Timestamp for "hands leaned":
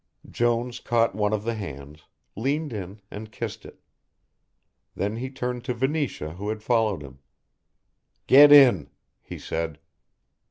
1.53-2.73